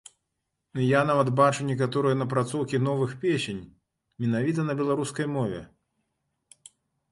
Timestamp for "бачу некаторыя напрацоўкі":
1.39-2.81